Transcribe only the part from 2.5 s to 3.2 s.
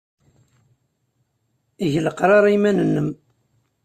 yiman-nnem.